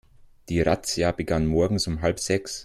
[0.49, 2.59] Die Razzia begann morgens um halb sechs.